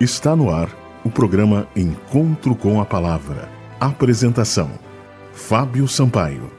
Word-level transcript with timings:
Está 0.00 0.34
no 0.34 0.50
ar 0.50 0.76
o 1.04 1.10
programa 1.10 1.68
Encontro 1.76 2.56
com 2.56 2.80
a 2.80 2.84
Palavra. 2.84 3.48
Apresentação: 3.78 4.68
Fábio 5.32 5.86
Sampaio. 5.86 6.50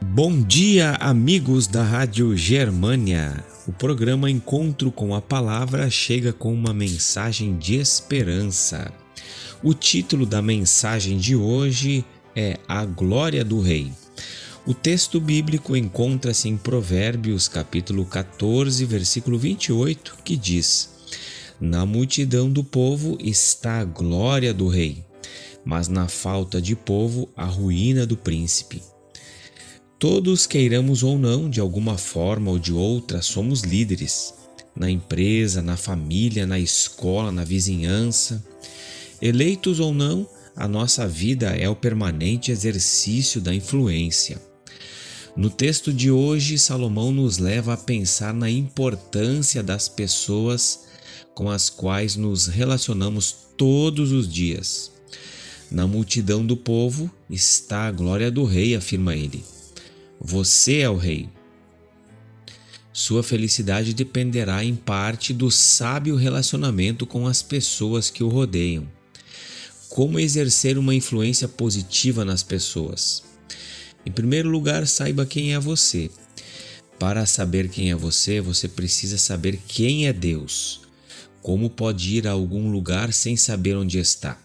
Bom 0.00 0.40
dia, 0.40 0.92
amigos 1.00 1.66
da 1.66 1.82
Rádio 1.82 2.36
Germânia. 2.36 3.44
O 3.66 3.72
programa 3.72 4.30
Encontro 4.30 4.92
com 4.92 5.16
a 5.16 5.20
Palavra 5.20 5.90
chega 5.90 6.32
com 6.32 6.54
uma 6.54 6.72
mensagem 6.72 7.58
de 7.58 7.74
esperança. 7.74 8.92
O 9.64 9.74
título 9.74 10.24
da 10.24 10.40
mensagem 10.40 11.18
de 11.18 11.34
hoje 11.34 12.04
é 12.36 12.56
A 12.68 12.84
Glória 12.84 13.44
do 13.44 13.60
Rei. 13.60 13.90
O 14.64 14.72
texto 14.72 15.20
bíblico 15.20 15.76
encontra-se 15.76 16.48
em 16.48 16.56
Provérbios, 16.56 17.48
capítulo 17.48 18.04
14, 18.04 18.84
versículo 18.84 19.36
28, 19.36 20.18
que 20.22 20.36
diz: 20.36 21.00
Na 21.60 21.84
multidão 21.84 22.50
do 22.50 22.64
povo 22.64 23.18
está 23.20 23.80
a 23.80 23.84
glória 23.84 24.54
do 24.54 24.66
rei, 24.66 25.04
mas 25.62 25.88
na 25.88 26.08
falta 26.08 26.58
de 26.60 26.74
povo 26.74 27.28
a 27.36 27.44
ruína 27.44 28.06
do 28.06 28.16
príncipe. 28.16 28.82
Todos, 29.98 30.46
queiramos 30.46 31.02
ou 31.02 31.18
não, 31.18 31.50
de 31.50 31.60
alguma 31.60 31.98
forma 31.98 32.50
ou 32.50 32.58
de 32.58 32.72
outra, 32.72 33.20
somos 33.20 33.60
líderes. 33.60 34.32
Na 34.74 34.90
empresa, 34.90 35.60
na 35.60 35.76
família, 35.76 36.46
na 36.46 36.58
escola, 36.58 37.30
na 37.30 37.44
vizinhança. 37.44 38.42
Eleitos 39.20 39.80
ou 39.80 39.92
não, 39.92 40.26
a 40.56 40.66
nossa 40.66 41.06
vida 41.06 41.48
é 41.50 41.68
o 41.68 41.76
permanente 41.76 42.50
exercício 42.50 43.38
da 43.38 43.54
influência. 43.54 44.40
No 45.36 45.50
texto 45.50 45.92
de 45.92 46.10
hoje, 46.10 46.58
Salomão 46.58 47.12
nos 47.12 47.36
leva 47.36 47.74
a 47.74 47.76
pensar 47.76 48.32
na 48.32 48.48
importância 48.50 49.62
das 49.62 49.90
pessoas 49.90 50.88
com 51.34 51.50
as 51.50 51.70
quais 51.70 52.16
nos 52.16 52.46
relacionamos 52.46 53.34
todos 53.56 54.12
os 54.12 54.30
dias. 54.32 54.90
Na 55.70 55.86
multidão 55.86 56.44
do 56.44 56.56
povo 56.56 57.10
está 57.28 57.86
a 57.86 57.92
glória 57.92 58.30
do 58.30 58.44
rei, 58.44 58.74
afirma 58.74 59.14
ele. 59.14 59.44
Você 60.20 60.78
é 60.78 60.90
o 60.90 60.96
rei. 60.96 61.28
Sua 62.92 63.22
felicidade 63.22 63.94
dependerá 63.94 64.64
em 64.64 64.74
parte 64.74 65.32
do 65.32 65.50
sábio 65.50 66.16
relacionamento 66.16 67.06
com 67.06 67.26
as 67.26 67.40
pessoas 67.40 68.10
que 68.10 68.24
o 68.24 68.28
rodeiam. 68.28 68.86
Como 69.88 70.18
exercer 70.18 70.76
uma 70.76 70.94
influência 70.94 71.46
positiva 71.46 72.24
nas 72.24 72.42
pessoas? 72.42 73.22
Em 74.04 74.10
primeiro 74.10 74.48
lugar, 74.48 74.86
saiba 74.86 75.24
quem 75.24 75.54
é 75.54 75.58
você. 75.58 76.10
Para 76.98 77.24
saber 77.26 77.68
quem 77.68 77.90
é 77.90 77.94
você, 77.94 78.40
você 78.40 78.68
precisa 78.68 79.16
saber 79.18 79.58
quem 79.66 80.06
é 80.06 80.12
Deus. 80.12 80.82
Como 81.42 81.70
pode 81.70 82.16
ir 82.16 82.28
a 82.28 82.32
algum 82.32 82.70
lugar 82.70 83.12
sem 83.12 83.36
saber 83.36 83.76
onde 83.76 83.98
está? 83.98 84.38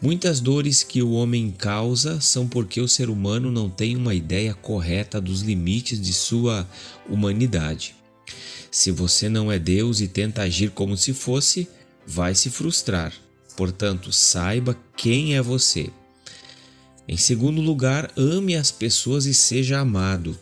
Muitas 0.00 0.40
dores 0.40 0.84
que 0.84 1.02
o 1.02 1.12
homem 1.12 1.50
causa 1.50 2.20
são 2.20 2.46
porque 2.46 2.80
o 2.80 2.86
ser 2.86 3.10
humano 3.10 3.50
não 3.50 3.68
tem 3.68 3.96
uma 3.96 4.14
ideia 4.14 4.54
correta 4.54 5.20
dos 5.20 5.40
limites 5.40 6.00
de 6.00 6.12
sua 6.12 6.68
humanidade. 7.08 7.96
Se 8.70 8.92
você 8.92 9.28
não 9.28 9.50
é 9.50 9.58
Deus 9.58 10.00
e 10.00 10.06
tenta 10.06 10.42
agir 10.42 10.70
como 10.70 10.96
se 10.96 11.12
fosse, 11.12 11.68
vai 12.06 12.34
se 12.34 12.48
frustrar. 12.48 13.12
Portanto, 13.56 14.12
saiba 14.12 14.78
quem 14.96 15.34
é 15.34 15.42
você. 15.42 15.90
Em 17.08 17.16
segundo 17.16 17.60
lugar, 17.60 18.12
ame 18.16 18.54
as 18.54 18.70
pessoas 18.70 19.26
e 19.26 19.34
seja 19.34 19.80
amado. 19.80 20.38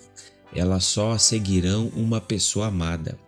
Elas 0.54 0.84
só 0.84 1.16
seguirão 1.16 1.90
uma 1.94 2.20
pessoa 2.20 2.66
amada. 2.66 3.18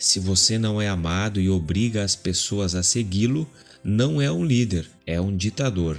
Se 0.00 0.18
você 0.18 0.58
não 0.58 0.80
é 0.80 0.88
amado 0.88 1.38
e 1.38 1.50
obriga 1.50 2.02
as 2.02 2.16
pessoas 2.16 2.74
a 2.74 2.82
segui-lo, 2.82 3.46
não 3.84 4.18
é 4.18 4.32
um 4.32 4.42
líder, 4.42 4.88
é 5.06 5.20
um 5.20 5.36
ditador. 5.36 5.98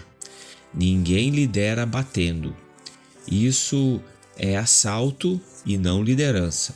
Ninguém 0.74 1.30
lidera 1.30 1.86
batendo. 1.86 2.56
Isso 3.32 4.02
é 4.36 4.58
assalto 4.58 5.40
e 5.64 5.78
não 5.78 6.02
liderança. 6.02 6.76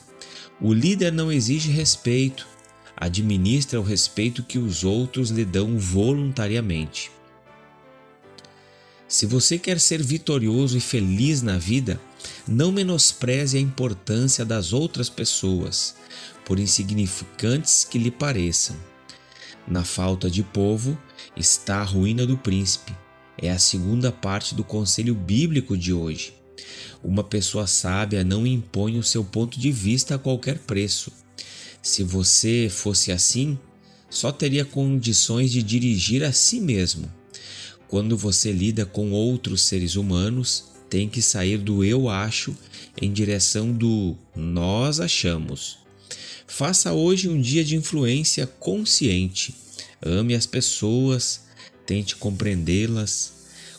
O 0.62 0.72
líder 0.72 1.12
não 1.12 1.31
exige 1.31 1.72
respeito, 1.72 2.47
administra 2.96 3.81
o 3.81 3.84
respeito 3.84 4.44
que 4.44 4.59
os 4.59 4.84
outros 4.84 5.31
lhe 5.31 5.44
dão 5.44 5.80
voluntariamente. 5.80 7.09
Se 9.08 9.25
você 9.25 9.58
quer 9.58 9.80
ser 9.80 10.02
vitorioso 10.02 10.78
e 10.78 10.81
feliz 10.81 11.41
na 11.41 11.58
vida, 11.58 12.00
não 12.47 12.72
menospreze 12.72 13.58
a 13.58 13.62
importância 13.62 14.46
das 14.46 14.74
outras 14.74 15.09
pessoas, 15.09 15.96
por 16.46 16.60
insignificantes 16.60 17.84
que 17.84 17.98
lhe 17.98 18.12
pareçam. 18.12 18.76
Na 19.68 19.84
falta 19.84 20.30
de 20.30 20.44
povo 20.44 20.98
está 21.36 21.80
a 21.80 21.84
ruína 21.84 22.26
do 22.26 22.38
príncipe. 22.38 22.94
É 23.38 23.50
a 23.50 23.60
segunda 23.60 24.12
parte 24.12 24.56
do 24.56 24.64
conselho 24.64 25.16
bíblico 25.16 25.78
de 25.78 25.92
hoje. 25.92 26.34
Uma 27.04 27.24
pessoa 27.24 27.68
sábia 27.68 28.24
não 28.24 28.48
impõe 28.48 28.98
o 28.98 29.04
seu 29.04 29.24
ponto 29.24 29.60
de 29.60 29.72
vista 29.72 30.16
a 30.16 30.20
qualquer 30.20 30.60
preço. 30.60 31.12
Se 31.82 32.04
você 32.04 32.68
fosse 32.70 33.12
assim, 33.12 33.60
só 34.10 34.32
teria 34.32 34.64
condições 34.64 35.52
de 35.52 35.62
dirigir 35.62 36.24
a 36.24 36.32
si 36.32 36.60
mesmo. 36.60 37.12
Quando 37.88 38.18
você 38.18 38.52
lida 38.52 38.86
com 38.86 39.12
outros 39.12 39.62
seres 39.62 39.96
humanos, 39.96 40.66
tem 40.90 41.10
que 41.10 41.22
sair 41.22 41.58
do 41.58 41.84
eu 41.84 42.10
acho 42.10 42.56
em 43.02 43.12
direção 43.12 43.72
do 43.72 44.16
nós 44.36 45.00
achamos. 45.00 45.84
Faça 46.48 46.94
hoje 46.94 47.28
um 47.28 47.42
dia 47.42 47.64
de 47.64 47.76
influência 47.76 48.46
consciente. 48.46 49.56
Ame 50.02 50.36
as 50.36 50.46
pessoas, 50.46 51.42
tente 51.86 52.16
compreendê-las, 52.16 53.34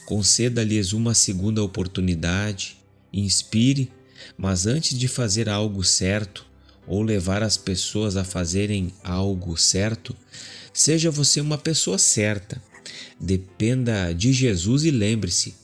conceda-lhes 0.04 0.92
uma 0.92 1.14
segunda 1.14 1.62
oportunidade, 1.62 2.76
inspire, 3.12 3.90
mas 4.36 4.66
antes 4.66 4.98
de 4.98 5.06
fazer 5.06 5.48
algo 5.48 5.84
certo 5.84 6.44
ou 6.86 7.02
levar 7.02 7.42
as 7.42 7.56
pessoas 7.56 8.16
a 8.16 8.24
fazerem 8.24 8.92
algo 9.02 9.56
certo, 9.56 10.14
seja 10.72 11.10
você 11.10 11.40
uma 11.40 11.56
pessoa 11.56 11.98
certa. 11.98 12.60
Dependa 13.18 14.12
de 14.12 14.32
Jesus 14.32 14.84
e 14.84 14.90
lembre-se: 14.90 15.54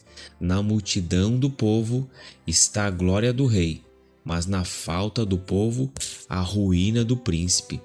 na 0.40 0.62
multidão 0.62 1.36
do 1.36 1.50
povo 1.50 2.08
está 2.46 2.86
a 2.86 2.90
glória 2.90 3.32
do 3.32 3.46
Rei 3.46 3.82
mas 4.24 4.46
na 4.46 4.64
falta 4.64 5.24
do 5.24 5.38
povo, 5.38 5.92
a 6.28 6.40
ruína 6.40 7.04
do 7.04 7.16
príncipe. 7.16 7.80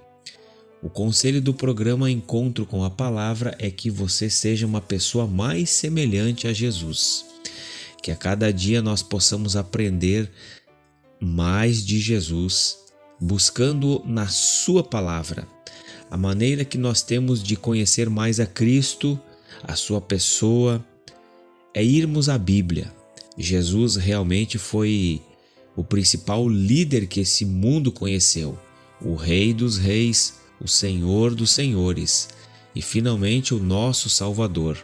O 0.82 0.90
conselho 0.90 1.42
do 1.42 1.54
programa 1.54 2.10
Encontro 2.10 2.66
com 2.66 2.84
a 2.84 2.90
Palavra 2.90 3.56
é 3.58 3.70
que 3.72 3.90
você 3.90 4.30
seja 4.30 4.68
uma 4.68 4.80
pessoa 4.80 5.26
mais 5.26 5.72
semelhante 5.72 6.48
a 6.48 6.54
Jesus. 6.54 7.26
Que 8.02 8.12
a 8.12 8.16
cada 8.16 8.54
dia 8.54 8.82
nós 8.82 9.02
possamos 9.02 9.56
aprender 9.56 10.32
mais 11.20 11.84
de 11.84 12.00
Jesus, 12.00 12.78
buscando 13.20 14.04
na 14.06 14.28
Sua 14.28 14.84
palavra. 14.84 15.48
A 16.12 16.16
maneira 16.16 16.64
que 16.64 16.78
nós 16.78 17.02
temos 17.02 17.42
de 17.42 17.56
conhecer 17.56 18.08
mais 18.08 18.40
a 18.40 18.46
Cristo, 18.46 19.20
a 19.64 19.76
Sua 19.76 20.00
pessoa, 20.00 20.86
é 21.74 21.84
irmos 21.84 22.30
à 22.30 22.38
Bíblia. 22.38 22.94
Jesus 23.36 23.96
realmente 23.96 24.58
foi 24.58 25.22
o 25.78 25.84
principal 25.84 26.50
líder 26.50 27.06
que 27.06 27.20
esse 27.20 27.46
mundo 27.46 27.92
conheceu, 27.92 28.58
o 29.00 29.14
Rei 29.14 29.54
dos 29.54 29.78
Reis, 29.78 30.40
o 30.60 30.68
Senhor 30.68 31.36
dos 31.36 31.52
Senhores 31.52 32.30
e 32.74 32.82
finalmente 32.82 33.54
o 33.54 33.60
nosso 33.60 34.10
Salvador. 34.10 34.84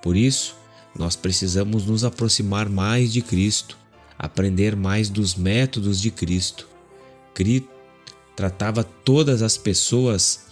Por 0.00 0.16
isso, 0.16 0.54
nós 0.96 1.16
precisamos 1.16 1.84
nos 1.86 2.04
aproximar 2.04 2.68
mais 2.68 3.12
de 3.12 3.20
Cristo, 3.20 3.76
aprender 4.16 4.76
mais 4.76 5.10
dos 5.10 5.34
métodos 5.34 6.00
de 6.00 6.12
Cristo. 6.12 6.68
Cristo 7.34 7.68
tratava 8.36 8.84
todas 8.84 9.42
as 9.42 9.56
pessoas 9.56 10.46